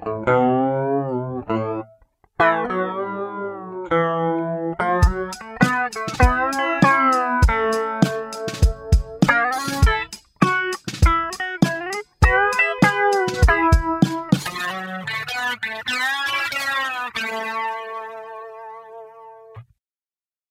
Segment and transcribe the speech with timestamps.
[0.00, 0.10] All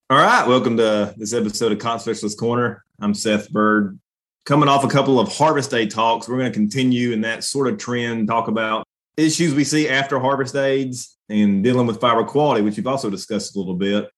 [0.10, 2.84] right, welcome to this episode of Cotton Specialist Corner.
[3.00, 3.98] I'm Seth Byrd.
[4.46, 7.68] Coming off a couple of Harvest Aid talks, we're going to continue in that sort
[7.68, 8.87] of trend, talk about
[9.18, 13.56] issues we see after harvest aids and dealing with fiber quality, which we've also discussed
[13.56, 14.10] a little bit.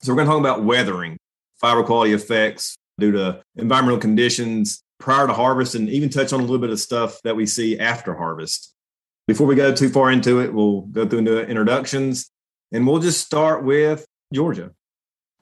[0.00, 1.18] So we're going to talk about weathering,
[1.60, 6.42] fiber quality effects due to environmental conditions prior to harvest, and even touch on a
[6.42, 8.72] little bit of stuff that we see after harvest.
[9.26, 12.30] Before we go too far into it, we'll go through into introductions,
[12.72, 14.70] and we'll just start with Georgia.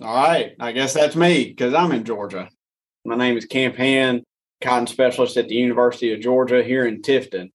[0.01, 0.57] All right.
[0.59, 2.48] I guess that's me because I'm in Georgia.
[3.05, 4.25] My name is Camp Hand,
[4.61, 7.51] cotton specialist at the University of Georgia here in Tifton.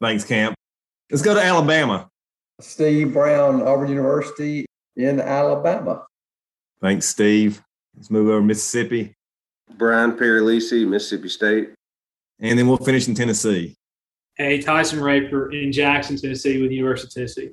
[0.00, 0.54] Thanks, Camp.
[1.10, 2.08] Let's go to Alabama.
[2.60, 4.64] Steve Brown, Auburn University
[4.96, 6.06] in Alabama.
[6.80, 7.62] Thanks, Steve.
[7.96, 9.14] Let's move over to Mississippi.
[9.76, 11.70] Brian Pieralisi, Mississippi State.
[12.40, 13.76] And then we'll finish in Tennessee.
[14.36, 17.50] Hey, Tyson Raper in Jackson, Tennessee with the University of Tennessee.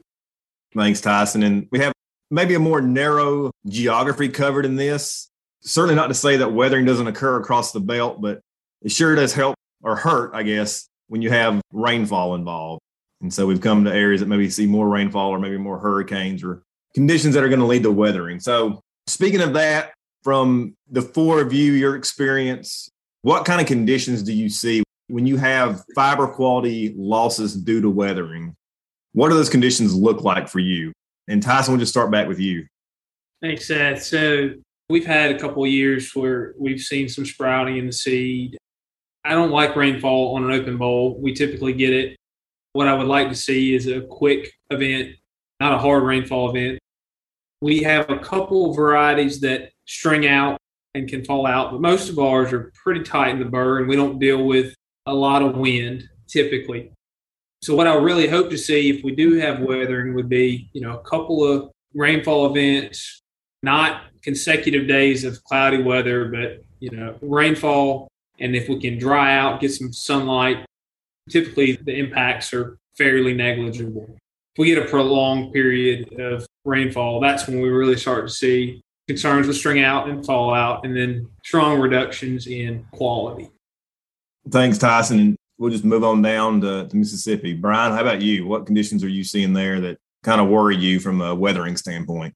[0.75, 1.43] Thanks, Tyson.
[1.43, 1.93] And we have
[2.29, 5.29] maybe a more narrow geography covered in this.
[5.61, 8.39] Certainly not to say that weathering doesn't occur across the belt, but
[8.81, 12.80] it sure does help or hurt, I guess, when you have rainfall involved.
[13.21, 16.43] And so we've come to areas that maybe see more rainfall or maybe more hurricanes
[16.43, 18.39] or conditions that are going to lead to weathering.
[18.39, 22.89] So speaking of that, from the four of you, your experience,
[23.23, 27.89] what kind of conditions do you see when you have fiber quality losses due to
[27.89, 28.55] weathering?
[29.13, 30.93] What do those conditions look like for you?
[31.27, 32.65] And Tyson, we'll just start back with you.
[33.41, 34.03] Thanks, Seth.
[34.03, 34.51] So
[34.89, 38.57] we've had a couple years where we've seen some sprouting in the seed.
[39.23, 41.19] I don't like rainfall on an open boll.
[41.19, 42.15] We typically get it.
[42.73, 45.15] What I would like to see is a quick event,
[45.59, 46.79] not a hard rainfall event.
[47.61, 50.57] We have a couple varieties that string out
[50.95, 53.87] and can fall out, but most of ours are pretty tight in the burr and
[53.87, 54.73] we don't deal with
[55.05, 56.91] a lot of wind typically.
[57.61, 60.81] So what I really hope to see if we do have weathering would be, you
[60.81, 63.21] know, a couple of rainfall events,
[63.63, 68.07] not consecutive days of cloudy weather, but you know, rainfall
[68.39, 70.65] and if we can dry out, get some sunlight,
[71.29, 74.07] typically the impacts are fairly negligible.
[74.55, 78.81] If we get a prolonged period of rainfall, that's when we really start to see
[79.07, 83.49] concerns with string out and fallout and then strong reductions in quality.
[84.49, 87.53] Thanks, Tyson And we'll just move on down to, to Mississippi.
[87.53, 88.47] Brian, how about you?
[88.47, 92.33] What conditions are you seeing there that kind of worry you from a weathering standpoint?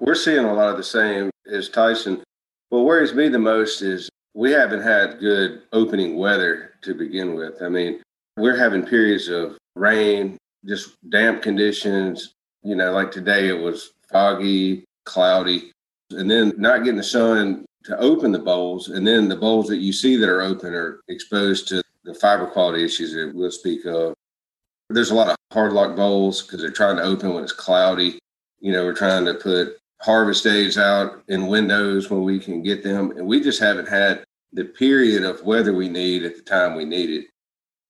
[0.00, 2.22] We're seeing a lot of the same as Tyson.
[2.68, 7.62] What worries me the most is we haven't had good opening weather to begin with.
[7.62, 8.02] I mean,
[8.36, 12.34] we're having periods of rain, just damp conditions.
[12.62, 15.72] You know, like today it was foggy, cloudy,
[16.10, 18.88] and then not getting the sun to open the bolls.
[18.88, 22.46] And then the bolls that you see that are open are exposed to the fiber
[22.46, 24.14] quality issues that we'll speak of.
[24.90, 28.18] There's a lot of hard lock bolls because they're trying to open when it's cloudy.
[28.60, 32.82] You know, we're trying to put harvest aids out in windows when we can get
[32.82, 33.12] them.
[33.12, 36.84] And we just haven't had the period of weather we need at the time we
[36.84, 37.26] need it.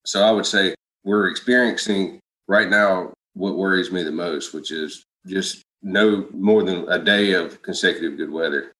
[0.07, 0.73] So I would say
[1.03, 6.89] we're experiencing right now what worries me the most, which is just no more than
[6.89, 8.71] a day of consecutive good weather.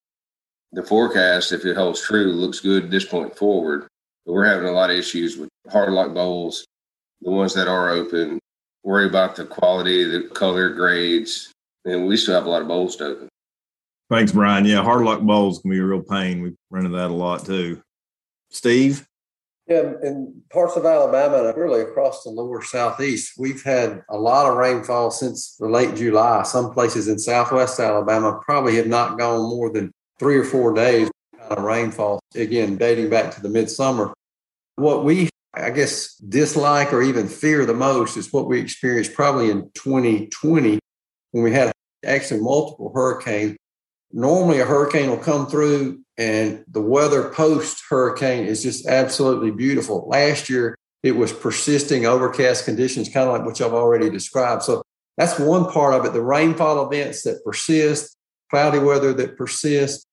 [0.72, 3.86] The forecast, if it holds true, looks good at this point forward.
[4.24, 6.64] But we're having a lot of issues with hard lock bolls,
[7.20, 8.38] the ones that are open,
[8.82, 11.52] worry about the quality, the color grades,
[11.84, 13.28] and we still have a lot of bolls to open.
[14.08, 14.64] Thanks, Brian.
[14.64, 16.40] Yeah, hard lock bolls can be a real pain.
[16.40, 17.82] We've run into that a lot too.
[18.48, 19.06] Steve?
[19.68, 24.50] Yeah, in parts of Alabama and really across the lower southeast, we've had a lot
[24.50, 26.42] of rainfall since the late July.
[26.44, 31.10] Some places in southwest Alabama probably have not gone more than three or four days
[31.50, 34.14] of rainfall, again, dating back to the midsummer.
[34.76, 39.50] What we, I guess, dislike or even fear the most is what we experienced probably
[39.50, 40.78] in 2020
[41.32, 41.72] when we had
[42.06, 43.58] actually multiple hurricanes.
[44.12, 50.08] Normally, a hurricane will come through and the weather post hurricane is just absolutely beautiful.
[50.08, 54.62] Last year, it was persisting overcast conditions, kind of like what I've already described.
[54.62, 54.82] So
[55.16, 56.12] that's one part of it.
[56.12, 58.16] The rainfall events that persist,
[58.50, 60.06] cloudy weather that persists,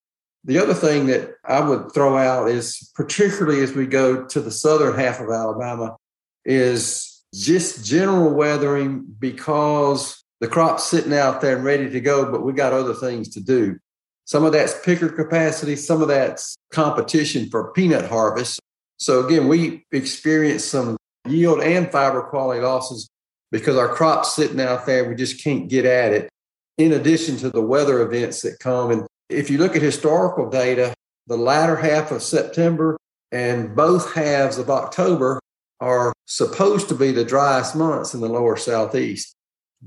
[0.44, 4.52] the other thing that I would throw out is, particularly as we go to the
[4.52, 5.98] southern half of Alabama,
[6.44, 12.44] is just general weathering because the crop's sitting out there and ready to go, but
[12.44, 13.80] we got other things to do.
[14.26, 18.60] Some of that's picker capacity, some of that's competition for peanut harvest.
[18.98, 23.08] So again, we experienced some yield and fiber quality losses
[23.52, 25.08] because our crop's sitting out there.
[25.08, 26.30] We just can't get at it.
[26.78, 28.92] In addition to the weather events that come.
[28.92, 30.94] And if you look at historical data,
[31.28, 32.98] the latter half of September
[33.32, 35.40] and both halves of October
[35.80, 39.35] are supposed to be the driest months in the lower southeast.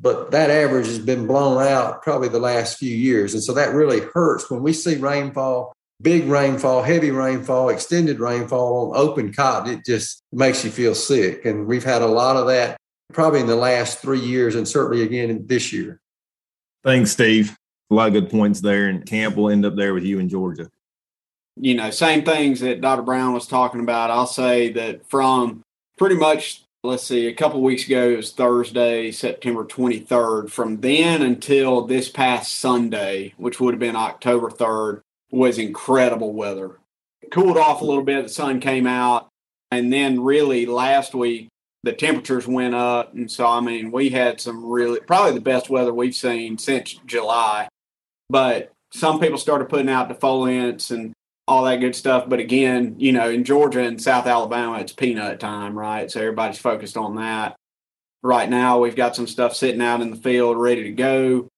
[0.00, 3.34] But that average has been blown out probably the last few years.
[3.34, 8.92] And so that really hurts when we see rainfall, big rainfall, heavy rainfall, extended rainfall
[8.92, 9.74] on open cotton.
[9.74, 11.44] It just makes you feel sick.
[11.44, 12.76] And we've had a lot of that
[13.12, 16.00] probably in the last three years and certainly again this year.
[16.84, 17.56] Thanks, Steve.
[17.90, 18.88] A lot of good points there.
[18.88, 20.70] And Camp will end up there with you in Georgia.
[21.56, 23.02] You know, same things that Dr.
[23.02, 24.10] Brown was talking about.
[24.10, 25.62] I'll say that from
[25.96, 30.50] pretty much let's see, a couple weeks ago, it was Thursday, September 23rd.
[30.50, 36.78] From then until this past Sunday, which would have been October 3rd, was incredible weather.
[37.20, 39.28] It cooled off a little bit, the sun came out.
[39.70, 41.48] And then, really, last week,
[41.82, 43.12] the temperatures went up.
[43.14, 46.94] And so, I mean, we had some really, probably the best weather we've seen since
[47.04, 47.68] July.
[48.30, 51.12] But some people started putting out defoliants and
[51.48, 52.28] all that good stuff.
[52.28, 56.10] But again, you know, in Georgia and South Alabama, it's peanut time, right?
[56.10, 57.56] So everybody's focused on that.
[58.22, 61.48] Right now, we've got some stuff sitting out in the field ready to go.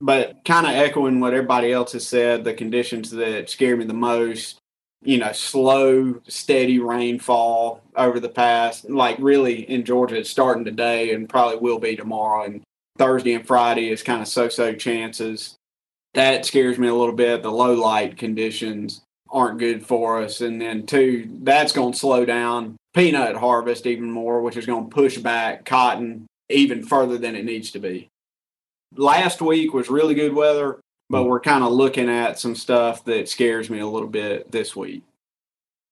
[0.00, 3.94] But kind of echoing what everybody else has said, the conditions that scare me the
[3.94, 4.58] most,
[5.02, 11.14] you know, slow, steady rainfall over the past, like really in Georgia, it's starting today
[11.14, 12.44] and probably will be tomorrow.
[12.44, 12.62] And
[12.98, 15.56] Thursday and Friday is kind of so so chances.
[16.14, 17.42] That scares me a little bit.
[17.42, 20.40] The low light conditions aren't good for us.
[20.40, 24.88] And then two, that's going to slow down peanut harvest even more, which is going
[24.88, 28.08] to push back cotton even further than it needs to be.
[28.96, 30.80] Last week was really good weather,
[31.10, 34.74] but we're kind of looking at some stuff that scares me a little bit this
[34.74, 35.02] week.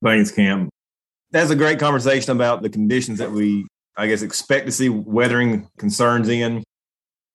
[0.02, 0.68] Thanks, Cam.
[1.30, 3.66] That's a great conversation about the conditions that we,
[3.96, 6.62] I guess, expect to see weathering concerns in.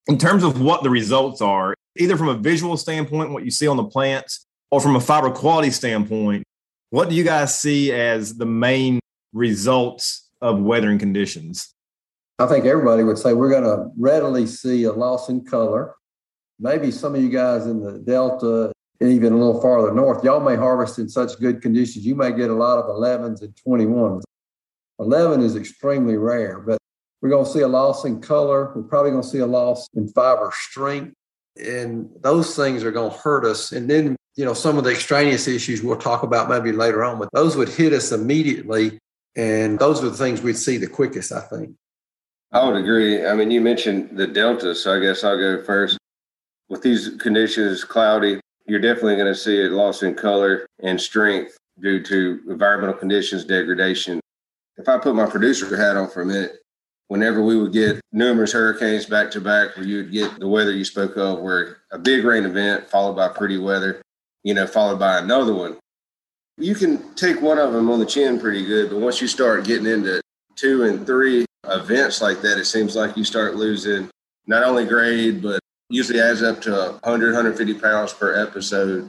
[0.07, 3.67] In terms of what the results are, either from a visual standpoint, what you see
[3.67, 6.43] on the plants, or from a fiber quality standpoint,
[6.89, 8.99] what do you guys see as the main
[9.33, 11.73] results of weathering conditions?
[12.39, 15.95] I think everybody would say we're going to readily see a loss in color.
[16.59, 20.39] Maybe some of you guys in the Delta and even a little farther north, y'all
[20.39, 22.05] may harvest in such good conditions.
[22.05, 24.21] You may get a lot of 11s and 21s.
[24.99, 26.77] 11 is extremely rare, but
[27.21, 28.71] we're going to see a loss in color.
[28.75, 31.13] We're probably going to see a loss in fiber strength.
[31.57, 33.71] And those things are going to hurt us.
[33.71, 37.19] And then you know, some of the extraneous issues we'll talk about maybe later on,
[37.19, 38.97] but those would hit us immediately.
[39.35, 41.75] And those are the things we'd see the quickest, I think.
[42.51, 43.25] I would agree.
[43.25, 45.97] I mean, you mentioned the Delta, so I guess I'll go first.
[46.69, 51.57] With these conditions, cloudy, you're definitely going to see a loss in color and strength
[51.81, 54.19] due to environmental conditions, degradation.
[54.77, 56.57] If I put my producer hat on for a minute,
[57.07, 60.71] whenever we would get numerous hurricanes back to back, where you would get the weather
[60.71, 64.01] you spoke of, where a big rain event followed by pretty weather,
[64.43, 65.77] you know, followed by another one.
[66.57, 69.65] You can take one of them on the chin pretty good, but once you start
[69.65, 70.21] getting into
[70.55, 74.09] two and three events like that, it seems like you start losing
[74.47, 75.59] not only grade, but
[75.89, 79.07] usually adds up to 100, 150 pounds per episode.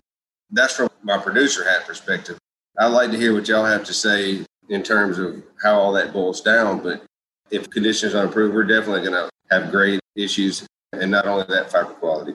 [0.50, 2.38] That's from my producer hat perspective.
[2.78, 6.12] I'd like to hear what y'all have to say in terms of how all that
[6.12, 6.82] boils down.
[6.82, 7.02] But
[7.50, 11.70] if conditions don't improve, we're definitely going to have grade issues and not only that
[11.70, 12.34] fiber quality.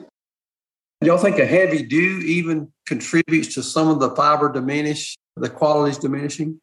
[1.00, 5.96] Y'all think a heavy dew even contributes to some of the fiber diminish, the qualities
[5.96, 6.60] diminishing?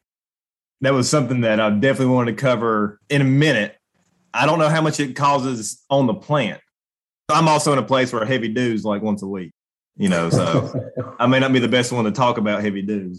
[0.82, 3.76] That was something that I definitely wanted to cover in a minute.
[4.34, 6.60] I don't know how much it causes on the plant.
[7.30, 9.52] I'm also in a place where heavy dews like once a week,
[9.96, 10.70] you know, so
[11.18, 13.18] I may not be the best one to talk about heavy dews.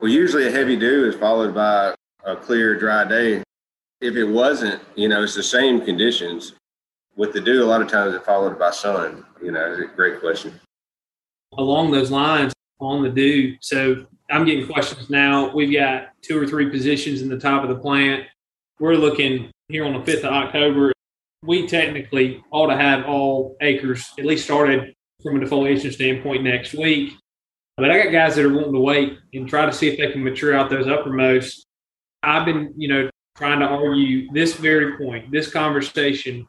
[0.00, 3.42] Well, usually a heavy dew is followed by a clear, dry day.
[4.00, 6.54] If it wasn't, you know, it's the same conditions
[7.16, 9.24] with the dew, a lot of times it followed by sun.
[9.42, 10.58] You know, it's a great question.
[11.56, 15.54] Along those lines, on the dew, so I'm getting questions now.
[15.54, 18.24] We've got two or three positions in the top of the plant.
[18.80, 20.92] We're looking here on the 5th of October.
[21.42, 26.74] We technically ought to have all acres at least started from a defoliation standpoint next
[26.74, 27.12] week.
[27.76, 30.10] But I got guys that are wanting to wait and try to see if they
[30.10, 31.66] can mature out those uppermost.
[32.22, 36.46] I've been, you know, trying to argue this very point, this conversation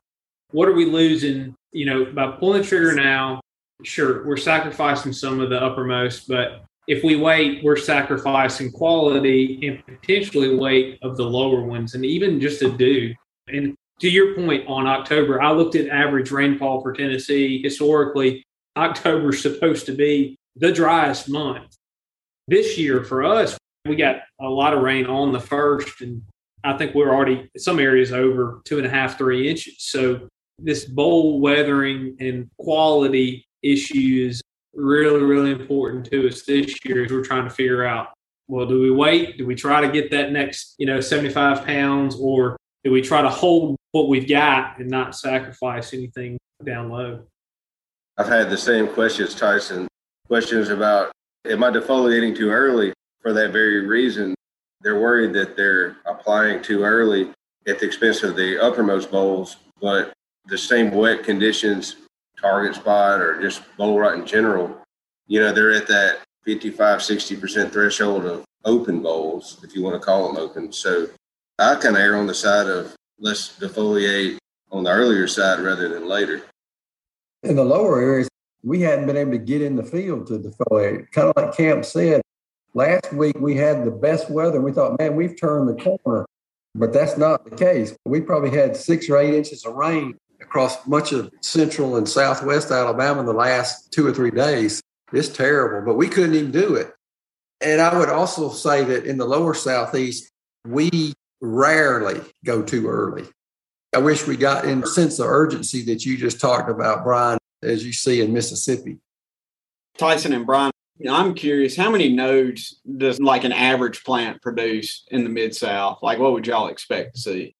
[0.55, 1.53] what are we losing?
[1.73, 3.41] You know, by pulling the trigger now,
[3.83, 9.85] sure, we're sacrificing some of the uppermost, but if we wait, we're sacrificing quality and
[9.85, 13.13] potentially weight of the lower ones, and even just a dew.
[13.49, 17.61] And to your point on October, I looked at average rainfall for Tennessee.
[17.61, 18.45] Historically,
[18.77, 21.75] October is supposed to be the driest month.
[22.47, 26.21] This year for us, we got a lot of rain on the first, and
[26.63, 29.75] I think we're already some areas over two and a half, three inches.
[29.79, 34.41] So this boll weathering and quality issues
[34.73, 38.09] really, really important to us this year as we're trying to figure out,
[38.47, 39.37] well, do we wait?
[39.37, 43.21] Do we try to get that next, you know, 75 pounds or do we try
[43.21, 47.23] to hold what we've got and not sacrifice anything down low?
[48.17, 49.87] I've had the same questions, Tyson.
[50.27, 51.11] Questions about
[51.45, 54.35] am I defoliating too early for that very reason?
[54.81, 57.31] They're worried that they're applying too early
[57.67, 60.13] at the expense of the uppermost bolls, but
[60.47, 61.95] the same wet conditions,
[62.39, 64.77] target spot, or just boll rot in general,
[65.27, 70.05] you know, they're at that 55, 60% threshold of open bolls, if you want to
[70.05, 70.71] call them open.
[70.71, 71.07] So
[71.57, 74.37] I kind of err on the side of let's defoliate
[74.71, 76.43] on the earlier side rather than later.
[77.43, 78.27] In the lower areas,
[78.63, 81.11] we hadn't been able to get in the field to defoliate.
[81.11, 82.21] Kind of like Camp said,
[82.73, 84.59] last week we had the best weather.
[84.59, 86.25] We thought, man, we've turned the corner.
[86.73, 87.95] But that's not the case.
[88.05, 92.71] We probably had six or eight inches of rain across much of central and southwest
[92.71, 94.81] Alabama in the last two or three days.
[95.13, 96.93] It's terrible, but we couldn't even do it.
[97.61, 100.29] And I would also say that in the lower southeast,
[100.67, 103.25] we rarely go too early.
[103.93, 107.37] I wish we got in the sense of urgency that you just talked about, Brian,
[107.63, 108.97] as you see in Mississippi.
[109.97, 114.41] Tyson and Brian, you know, I'm curious, how many nodes does like an average plant
[114.41, 115.99] produce in the mid South?
[116.01, 117.55] Like, what would y'all expect to see?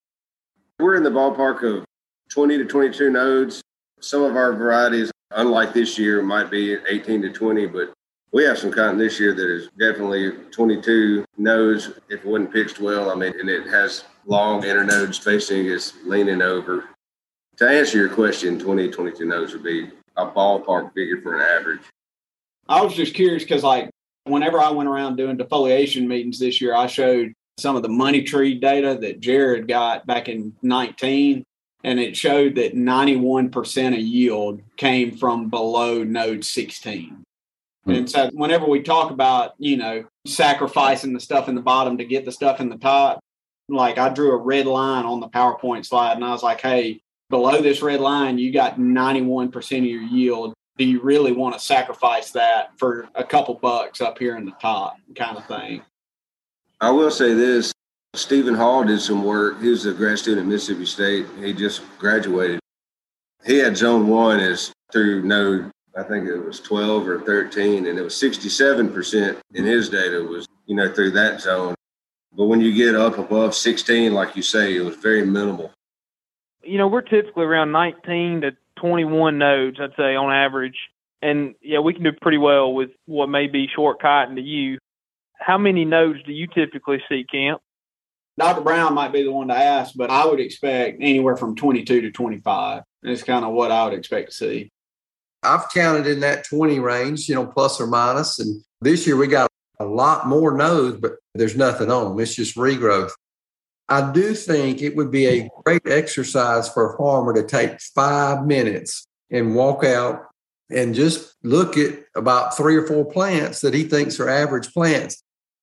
[0.80, 1.86] We're in the ballpark of
[2.36, 3.62] 20 to 22 nodes.
[4.02, 7.94] Some of our varieties, unlike this year, might be 18 to 20, but
[8.34, 12.82] we have some cotton this year that is definitely 22 nodes if it wasn't pitched
[12.82, 13.10] well.
[13.10, 16.90] I mean, and it has long internode spacing is leaning over.
[17.56, 21.42] To answer your question, 20, to 22 nodes would be a ballpark figure for an
[21.42, 21.84] average.
[22.68, 23.90] I was just curious because, like,
[24.26, 28.24] whenever I went around doing defoliation meetings this year, I showed some of the money
[28.24, 31.46] tree data that Jared got back in 19,
[31.86, 37.24] and it showed that 91% of yield came from below node 16.
[37.86, 37.92] Hmm.
[37.92, 42.04] And so, whenever we talk about, you know, sacrificing the stuff in the bottom to
[42.04, 43.20] get the stuff in the top,
[43.70, 47.02] like I drew a red line on the PowerPoint slide and I was like, hey,
[47.30, 50.56] below this red line, you got 91% of your yield.
[50.78, 54.56] Do you really want to sacrifice that for a couple bucks up here in the
[54.60, 55.84] top kind of thing?
[56.82, 57.75] I will say this
[58.18, 59.62] Stephen Hall did some work.
[59.62, 61.28] He was a grad student at Mississippi State.
[61.40, 62.60] He just graduated.
[63.46, 68.00] He had zone one as through node, I think it was 12 or 13, and
[68.00, 71.76] it was 67% in his data was, you know, through that zone.
[72.34, 75.72] But when you get up above 16, like you say, it was very minimal.
[76.64, 80.78] You know, we're typically around 19 to 21 nodes, I'd say, on average.
[81.22, 84.80] And yeah, we can do pretty well with what may be short cotton to you.
[85.40, 87.62] How many nodes do you typically see, Camp?
[88.38, 88.62] Dr.
[88.62, 92.12] Brown might be the one to ask, but I would expect anywhere from 22 to
[92.12, 92.84] 25.
[93.02, 94.72] That's kind of what I would expect to see.
[95.42, 98.40] I've counted in that 20 range, you know, plus or minus.
[98.40, 99.50] And this year we got
[99.80, 102.20] a lot more nodes, but there's nothing on them.
[102.20, 103.12] It's just regrowth.
[103.88, 108.46] I do think it would be a great exercise for a farmer to take five
[108.46, 110.24] minutes and walk out
[110.72, 115.22] and just look at about three or four plants that he thinks are average plants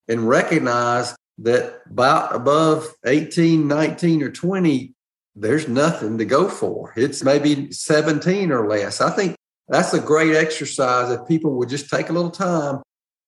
[0.08, 4.94] and recognize that about above 18, 19, or 20,
[5.34, 6.92] there's nothing to go for.
[6.96, 9.00] It's maybe 17 or less.
[9.00, 9.36] I think
[9.68, 12.82] that's a great exercise if people would just take a little time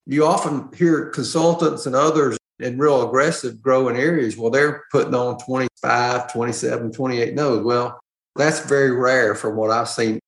[0.07, 5.39] you often hear consultants and others in real aggressive growing areas, well, they're putting on
[5.39, 7.65] 25, 27, 28 nodes.
[7.65, 7.99] Well,
[8.37, 10.21] that's very rare from what I've seen.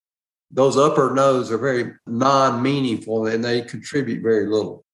[0.50, 4.85] Those upper nodes are very non meaningful and they contribute very little.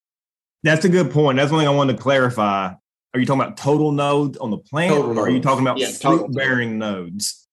[0.62, 1.36] That's a good point.
[1.36, 2.72] That's one thing I wanted to clarify.
[3.14, 5.78] Are you talking about total nodes on the plant total or are you talking about
[5.78, 7.46] yeah, fruit bearing nodes?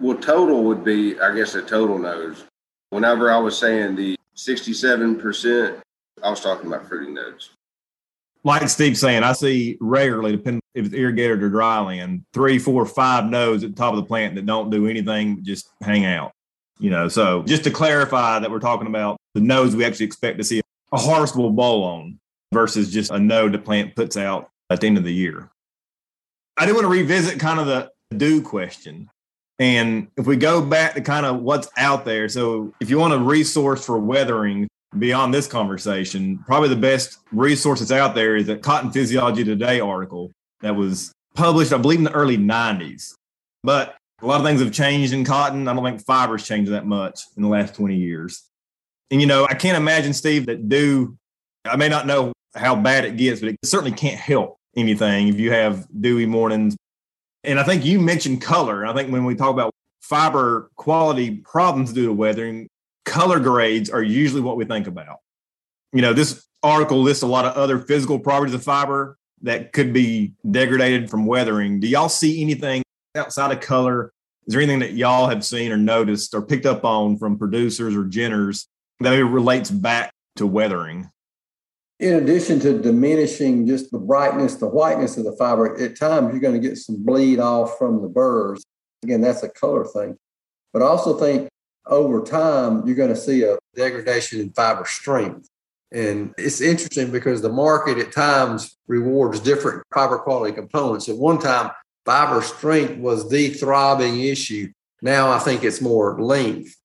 [0.00, 2.44] Well, total would be, I guess, a total nodes.
[2.90, 5.80] Whenever I was saying the 67%,
[6.22, 7.50] I was talking about fruiting nodes.
[8.44, 12.86] Like Steve's saying, I see rarely, depending if it's irrigated or dry land, three, four,
[12.86, 16.04] five nodes at the top of the plant that don't do anything but just hang
[16.04, 16.32] out.
[16.78, 20.38] You know, so just to clarify that we're talking about the nodes we actually expect
[20.38, 22.20] to see a harvestable boll on
[22.52, 25.50] versus just a node the plant puts out at the end of the year.
[26.56, 29.08] I dew want to revisit kind of the dew question.
[29.58, 33.14] And if we go back to kind of what's out there, so if you want
[33.14, 38.46] a resource for weathering, beyond this conversation, probably the best resource that's out there is
[38.46, 43.14] that Cotton Physiology Today article that was published, I believe, in the early 90s.
[43.62, 45.68] But a lot of things have changed in cotton.
[45.68, 48.44] I don't think fiber's changed that much in the last 20 years.
[49.10, 51.16] And, you know, I can't imagine, Steve, that do,
[51.64, 55.38] I may not know how bad it gets, but it certainly can't help anything if
[55.38, 56.76] you have dewy mornings.
[57.44, 58.86] And I think you mentioned color.
[58.86, 62.68] I think when we talk about fiber quality problems due to weathering,
[63.04, 65.18] color grades are usually what we think about.
[65.92, 69.92] You know, this article lists a lot of other physical properties of fiber that could
[69.92, 71.80] be degraded from weathering.
[71.80, 72.82] Do y'all see anything
[73.14, 74.12] outside of color?
[74.46, 77.94] Is there anything that y'all have seen or noticed or picked up on from producers
[77.94, 78.66] or ginners
[79.00, 81.10] that maybe relates back to weathering?
[82.00, 86.40] In addition to diminishing just the brightness, the whiteness of the fiber, at times you're
[86.40, 88.64] going to get some bleed off from the burrs.
[89.02, 90.16] Again, that's a color thing.
[90.72, 91.48] But I also think
[91.86, 95.48] over time, you're going to see a degradation in fiber strength.
[95.90, 101.08] And it's interesting because the market at times rewards different fiber quality components.
[101.08, 101.70] At one time,
[102.04, 104.70] fiber strength was the throbbing issue.
[105.02, 106.76] Now I think it's more length.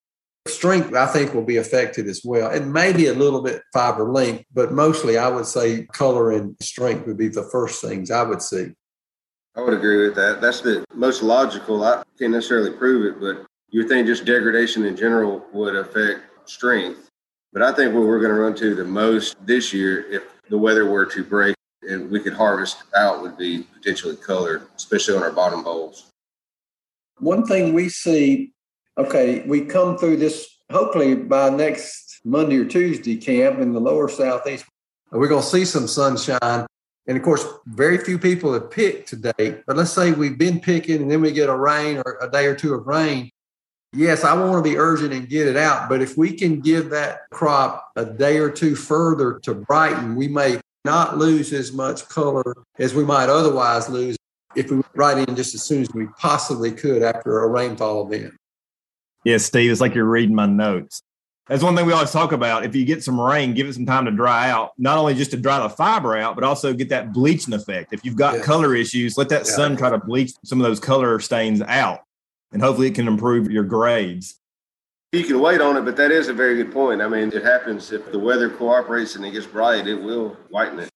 [0.48, 2.52] Strength, I think, will be affected as well.
[2.52, 7.08] And maybe a little bit fiber length, but mostly I would say color and strength
[7.08, 8.74] would be the first things I would see.
[9.56, 10.42] I would agree with that.
[10.42, 11.84] That's the most logical.
[11.84, 17.10] I can't necessarily prove it, but you think just degradation in general would affect strength.
[17.54, 20.58] But I think what we're going to run to the most this year, if the
[20.58, 25.24] weather were to break and we could harvest out, would be potentially color, especially on
[25.24, 26.10] our bottom bolls.
[27.20, 28.54] One thing we see,
[28.98, 34.10] okay, we come through this hopefully by next Monday or Tuesday camp in the lower
[34.10, 34.66] southeast.
[35.12, 36.66] We're going to see some sunshine.
[37.06, 39.62] And of course, very few people have picked today.
[39.68, 42.46] But let's say we've been picking and then we get a rain or a day
[42.46, 43.30] or two of rain
[43.94, 45.88] yes, I want to be urgent and get it out.
[45.88, 50.28] But if we can give that crop a day or two further to brighten, we
[50.28, 54.18] may not lose as much color as we might otherwise lose
[54.56, 58.34] if we right in just as soon as we possibly could after a rainfall event.
[59.24, 61.01] Yes, Steve, it's like you're reading my notes.
[61.48, 62.65] That's one thing we always talk about.
[62.65, 65.32] If you get some rain, give it some time to dry out, not only just
[65.32, 67.92] to dry the fiber out, but also get that bleaching effect.
[67.92, 68.44] If you've got yeah.
[68.44, 69.51] color issues, let that yeah.
[69.51, 72.00] sun try to bleach some of those color stains out
[72.53, 74.39] and hopefully it can improve your grades.
[75.12, 77.02] You can wait on it, but that is a very good point.
[77.02, 80.80] I mean, it happens if the weather cooperates and it gets bright, it will whiten
[80.80, 80.89] it.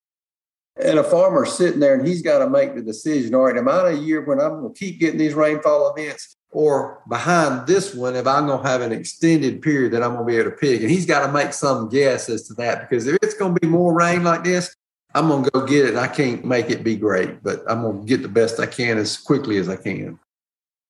[0.78, 3.68] And a farmer's sitting there and he's got to make the decision all right, am
[3.68, 6.37] I in a year when I'm going to keep getting these rainfall events?
[6.52, 10.26] Or behind this one, if I'm going to have an extended period that I'm going
[10.26, 12.82] to be able to pick, and he's got to make some guess as to that
[12.82, 14.74] because if it's going to be more rain like this,
[15.14, 15.90] I'm going to go get it.
[15.90, 18.66] And I can't make it be great, but I'm going to get the best I
[18.66, 20.20] can as quickly as I can.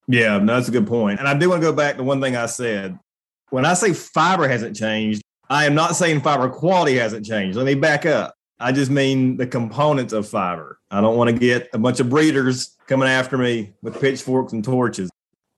[0.08, 1.20] Yeah, no, that's a good point.
[1.20, 2.98] And I do want to go back to one thing I said.
[3.50, 7.58] When I say fiber hasn't changed, I am not saying fiber quality hasn't changed.
[7.58, 8.36] Let me back up.
[8.60, 10.80] I just mean the components of fiber.
[10.90, 14.64] I don't want to get a bunch of breeders coming after me with pitchforks and
[14.64, 15.10] torches.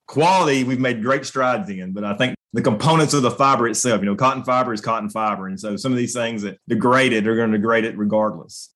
[0.10, 4.02] Quality, we've made great strides in, but I think the components of the fiber itself,
[4.02, 5.48] you know, cotton fiber is cotton fiber.
[5.48, 8.74] And so some of these things that degrade it are going to degrade it regardless.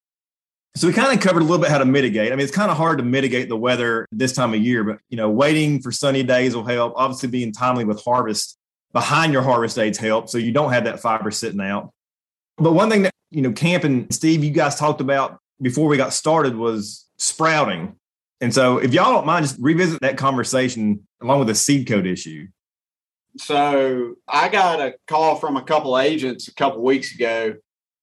[0.76, 2.32] So we kind of covered a little bit how to mitigate.
[2.32, 5.00] I mean, it's kind of hard to mitigate the weather this time of year, but
[5.10, 6.94] you know, waiting for sunny days will help.
[6.96, 8.58] Obviously, being timely with harvest
[8.92, 11.92] behind your harvest dates help, so you don't have that fiber sitting out.
[12.58, 15.98] But one thing that you know, Camp and Steve, you guys talked about before we
[15.98, 17.96] got started was sprouting.
[18.42, 22.06] And so, if y'all don't mind, just revisit that conversation along with the seed coat
[22.06, 22.48] issue.
[23.38, 27.56] So, I got a call from a couple agents a couple weeks ago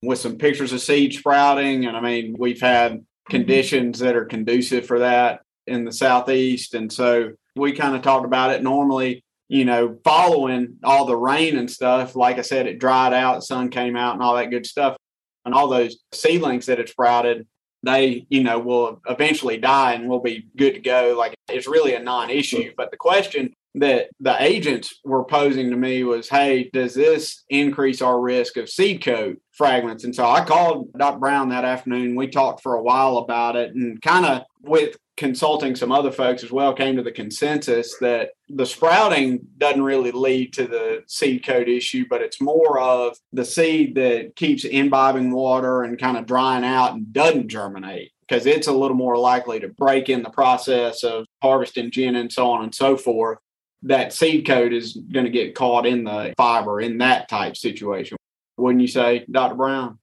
[0.03, 1.87] with some pictures of seed sprouting.
[1.87, 3.31] And I mean, we've had mm-hmm.
[3.31, 6.75] conditions that are conducive for that in the southeast.
[6.75, 11.57] And so we kind of talked about it normally, you know, following all the rain
[11.57, 12.17] and stuff.
[12.17, 14.97] Like I said, it dried out, sun came out, and all that good stuff.
[15.45, 17.47] And all those seedlings that had sprouted,
[17.83, 21.15] they, you know, will eventually die and will be good to go.
[21.19, 22.73] Like it's really a non issue.
[22.77, 28.03] But the question that the agents were posing to me was, hey, does this increase
[28.03, 30.05] our risk of seed coat fragments?
[30.05, 31.19] And so I called Dr.
[31.19, 32.17] Brown that afternoon.
[32.17, 36.43] We talked for a while about it and kind of with consulting some other folks
[36.43, 41.45] as well came to the consensus that the sprouting doesn't really lead to the seed
[41.45, 46.25] coat issue but it's more of the seed that keeps imbibing water and kind of
[46.25, 50.31] drying out and doesn't germinate because it's a little more likely to break in the
[50.31, 53.37] process of harvesting gin and so on and so forth
[53.83, 58.17] that seed coat is going to get caught in the fiber in that type situation.
[58.57, 59.55] Wouldn't you say, Dr.
[59.55, 59.99] Brown?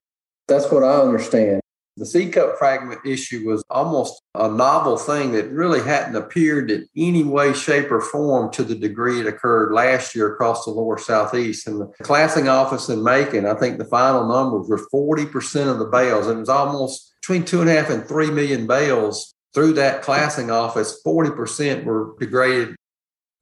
[0.48, 1.60] That's what I understand.
[1.98, 6.86] The seed coat fragment issue was almost a novel thing that really hadn't appeared in
[6.96, 10.98] any way, shape, or form to the degree it occurred last year across the lower
[10.98, 11.66] southeast.
[11.66, 15.86] And the classing office in Macon, I think the final numbers were 40% of the
[15.86, 19.72] bales, and it was almost between two and a half and three million bales through
[19.74, 21.00] that classing office.
[21.04, 22.76] 40% were degraded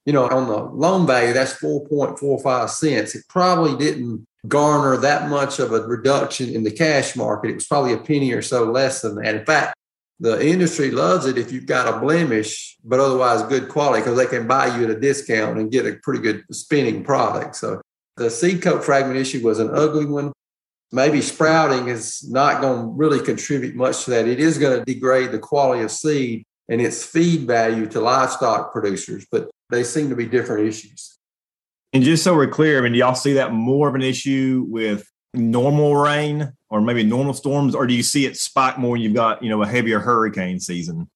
[0.07, 3.15] you know, on the loan value, that's 4.45 cents.
[3.17, 7.51] It probably didn't garner that much of a reduction in the cash market.
[7.51, 9.35] It was probably a penny or so less than that.
[9.35, 9.75] In fact,
[10.19, 14.27] The industry loves it if you've got a blemish, but otherwise good quality because they
[14.27, 17.57] can buy you at a discount and get a pretty good spinning product.
[17.57, 17.83] So
[18.17, 20.33] the seed coat fragment issue was an ugly one.
[20.91, 24.27] Maybe sprouting is not going to really contribute much to that.
[24.27, 28.73] It is going to degrade the quality of seed and its feed value to livestock
[28.73, 31.16] producers, but they seem to be different issues.
[31.93, 34.67] And just so we're clear, I mean, do y'all see that more of an issue
[34.69, 39.01] with normal rain or maybe normal storms, or do you see it spike more when
[39.01, 41.09] you've got, you know, a heavier hurricane season?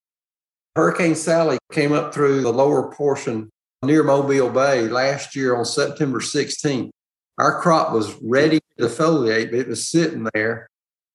[0.76, 3.50] Hurricane Sally came up through the lower portion
[3.82, 6.90] near Mobile Bay last year on September 16th.
[7.38, 10.68] Our crop was ready to foliate, but it was sitting there.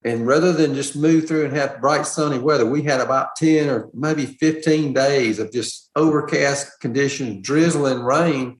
[0.03, 3.69] And rather than just move through and have bright sunny weather, we had about 10
[3.69, 8.59] or maybe 15 days of just overcast conditions, drizzling rain.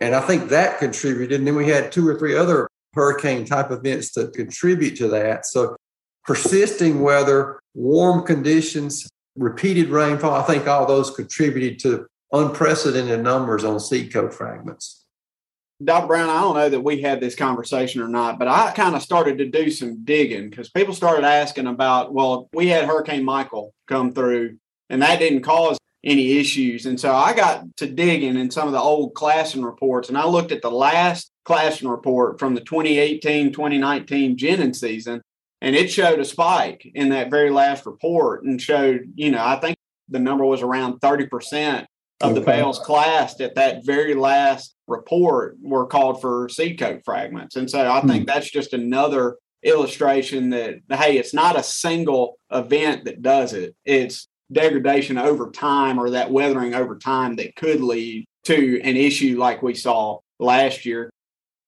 [0.00, 1.38] And I think that contributed.
[1.38, 5.46] And then we had two or three other hurricane type events to contribute to that.
[5.46, 5.76] So
[6.24, 13.80] persisting weather, warm conditions, repeated rainfall, I think all those contributed to unprecedented numbers on
[13.80, 15.04] seed coat fragments.
[15.84, 16.06] Dr.
[16.06, 19.02] Brown, I don't know that we had this conversation or not, but I kind of
[19.02, 23.74] started to do some digging because people started asking about, well, we had Hurricane Michael
[23.86, 24.56] come through
[24.88, 26.86] and that didn't cause any issues.
[26.86, 30.24] And so I got to digging in some of the old classing reports and I
[30.24, 35.20] looked at the last classing report from the 2018 2019 ginning season
[35.60, 39.56] and it showed a spike in that very last report and showed, you know, I
[39.56, 39.76] think
[40.08, 41.86] the number was around 30%
[42.20, 42.34] of okay.
[42.34, 47.56] the bales classed at that very last report were called for seed coat fragments.
[47.56, 48.26] And so I think hmm.
[48.26, 53.74] that's just another illustration that, hey, it's not a single event that does it.
[53.84, 59.38] It's degradation over time or that weathering over time that could lead to an issue
[59.38, 61.10] like we saw last year.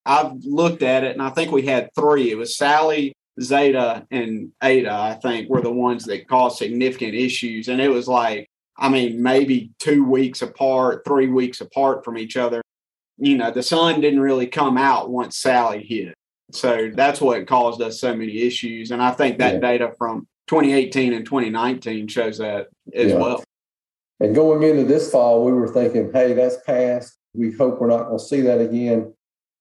[0.05, 2.31] I've looked at it and I think we had three.
[2.31, 7.67] It was Sally, Zeta, and Eta, I think, were the ones that caused significant issues.
[7.67, 8.47] And it was like
[8.79, 12.61] I mean, maybe two weeks apart, three weeks apart from each other.
[13.17, 16.13] You know, the sun didn't really come out once Sally hit.
[16.51, 18.91] So that's what caused us so many issues.
[18.91, 19.59] And I think that yeah.
[19.59, 23.17] data from 2018 and 2019 shows that as yeah.
[23.17, 23.43] well.
[24.19, 27.17] And going into this fall, we were thinking, hey, that's past.
[27.35, 29.13] We hope we're not going to see that again.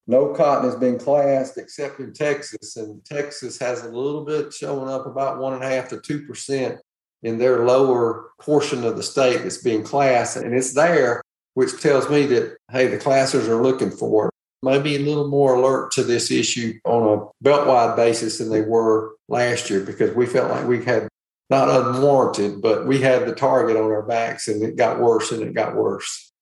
[0.06, 4.88] No cotton has been classed except in Texas, and Texas has a little bit showing
[4.88, 6.80] up about one and a half to two percent
[7.22, 10.38] in their lower portion of the state that's being classed.
[10.38, 11.20] And it's there,
[11.52, 14.34] which tells me that, hey, the classers are looking for it.
[14.62, 19.14] Maybe a little more alert to this issue on a belt-wide basis than they were
[19.28, 21.08] last year because we felt like we had
[21.48, 25.42] not unwarranted, but we had the target on our backs and it got worse and
[25.42, 26.32] it got worse.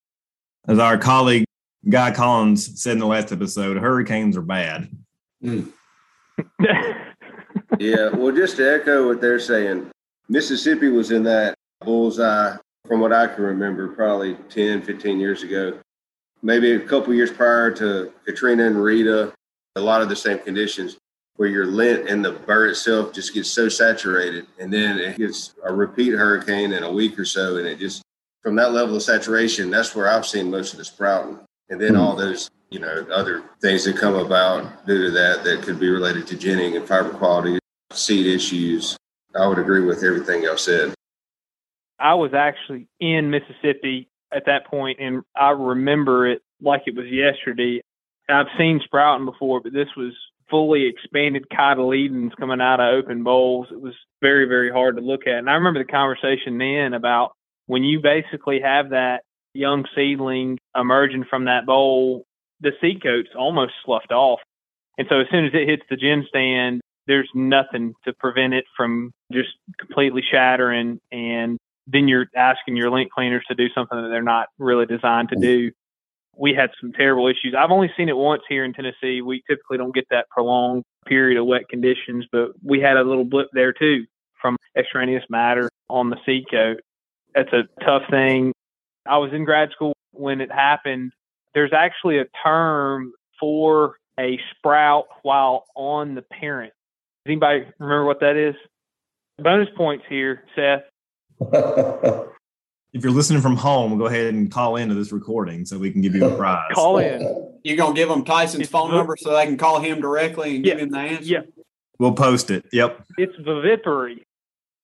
[0.67, 1.45] As our colleague
[1.89, 4.91] Guy Collins said in the last episode, hurricanes are bad.
[5.45, 5.71] Mm.
[7.79, 9.91] yeah, well, just to echo what they're saying,
[10.29, 12.57] Mississippi was in that bullseye
[12.89, 15.79] from what I can remember, probably 10, 15 years ago.
[16.43, 19.33] Maybe a couple years prior to Katrina and Rita,
[19.75, 20.97] a lot of the same conditions
[21.37, 24.47] where your lint and the burr itself just gets so saturated.
[24.59, 27.57] And then it gets a repeat hurricane in a week or so.
[27.57, 28.03] And it just,
[28.43, 31.39] from that level of saturation, that's where I've seen most of the sprouting.
[31.69, 35.63] And then all those, you know, other things that come about due to that that
[35.63, 37.59] could be related to ginning and fiber quality,
[37.93, 38.97] seed issues,
[39.35, 40.95] I would agree with everything y'all said.
[41.99, 47.07] I was actually in Mississippi at that point, and I remember it like it was
[47.07, 47.83] yesterday.
[48.29, 50.13] I've seen sprouting before, but this was
[50.51, 53.69] fully expanded cotyledons coming out of open bolls.
[53.71, 55.39] It was very, very hard to look at.
[55.39, 57.33] And I remember the conversation then about
[57.67, 59.23] when you basically have that
[59.55, 62.25] young seedling emerging from that boll,
[62.61, 64.41] the seed coat's almost sloughed off.
[64.99, 68.65] And so as soon as it hits the gin stand, there's nothing to prevent it
[68.77, 74.09] from just completely shattering and then you're asking your lint cleaners to do something that
[74.09, 75.71] they're not really designed to do.
[76.37, 77.55] We had some terrible issues.
[77.57, 79.23] I've only seen it once here in Tennessee.
[79.23, 83.25] We typically don't get that prolonged period of wet conditions, but we had a little
[83.25, 84.05] blip there too
[84.41, 86.81] from extraneous matter on the seed coat.
[87.35, 88.53] That's a tough thing.
[89.07, 91.13] I was in grad school when it happened.
[91.55, 96.73] There's actually a term for a sprout while on the parent.
[97.25, 98.55] Does anybody remember what that is?
[99.39, 100.83] Bonus points here, Seth.
[102.93, 106.01] if you're listening from home, go ahead and call into this recording so we can
[106.01, 106.71] give you a prize.
[106.75, 107.53] call in.
[107.63, 110.65] You're gonna give them Tyson's it's phone number so they can call him directly and
[110.65, 110.75] yeah.
[110.75, 111.25] give him the answer.
[111.25, 111.41] Yeah,
[111.99, 112.65] we'll post it.
[112.73, 114.25] Yep, it's vivipary.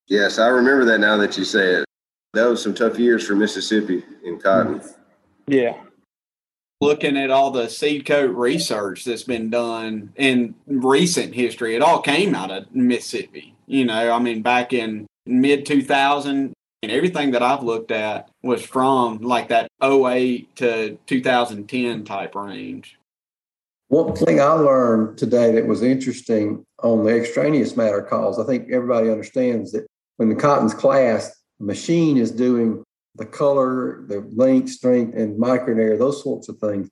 [0.08, 1.84] Yes, I remember that now that you say it.
[2.34, 4.82] That was some tough years for Mississippi in cotton.
[5.46, 5.80] Yeah,
[6.82, 12.02] looking at all the seed coat research that's been done in recent history, it all
[12.02, 13.54] came out of Mississippi.
[13.66, 18.64] You know, I mean, back in mid 2000 and everything that I've looked at was
[18.64, 22.98] from like that 08 to 2010 type range.
[23.88, 28.70] One thing I learned today that was interesting on the extraneous matter calls, I think
[28.70, 32.82] everybody understands that when the cotton's classed, the machine is doing
[33.16, 36.88] the color, the length, strength, and micronaire, those sorts of things.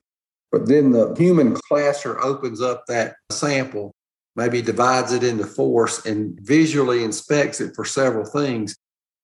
[0.53, 3.93] But then the human classer opens up that sample,
[4.37, 8.77] maybe divides it into force and visually inspects it for several things.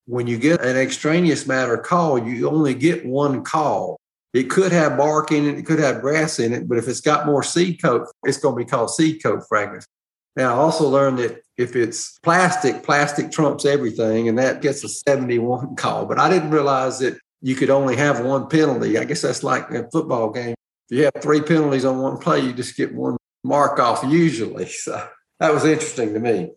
[0.05, 3.97] When you get an extraneous matter call, you only get one call.
[4.33, 7.01] It could have bark in it, it could have grass in it, but if it's
[7.01, 9.87] got more seed coat, it's going to be called seed coat fragments.
[10.35, 14.89] Now, I also learned that if it's plastic, plastic trumps everything, and that gets a
[14.89, 16.05] 71 call.
[16.05, 18.97] But I didn't realize that you could only have one penalty.
[18.97, 20.55] I guess that's like a football game.
[20.89, 23.16] If you have three penalties on one play, you just get one
[23.47, 24.69] mark off usually.
[24.77, 25.07] So
[25.39, 26.51] that was interesting to me.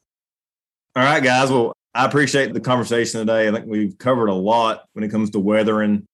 [0.96, 1.50] All right, guys.
[1.50, 3.48] Well, I appreciate the conversation today.
[3.48, 6.06] I think we've covered a lot when it comes to weathering.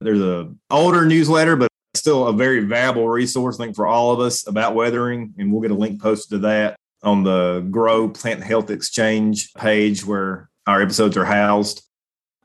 [0.00, 4.20] There's a older newsletter, but still a very valuable resource, I think, for all of
[4.20, 5.34] us about weathering.
[5.38, 10.04] And we'll get a link posted to that on the Grow Plant Health Exchange page
[10.04, 11.82] where our episodes are housed.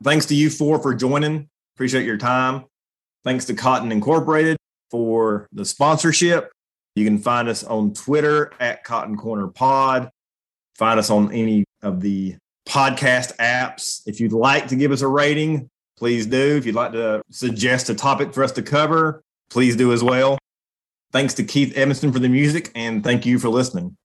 [0.02, 1.48] Thanks to you four for joining.
[1.76, 2.64] Appreciate your time.
[3.24, 4.56] Thanks to Cotton Incorporated
[4.90, 6.50] for the sponsorship.
[6.94, 10.10] You can find us on Twitter at Cotton Corner Pod.
[10.76, 12.36] Find us on any of the
[12.68, 14.02] podcast apps.
[14.06, 16.56] If you'd like to give us a rating, please do.
[16.56, 20.38] If you'd like to suggest a topic for us to cover, please do as well.
[21.12, 23.96] Thanks to Keith Evanston for the music, and thank you for listening.